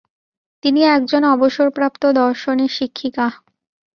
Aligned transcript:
তিনি 0.63 0.81
একজন 0.95 1.21
অবসরপ্রাপ্ত 1.35 2.03
দর্শনের 2.21 2.71
শিক্ষিকা। 2.77 3.27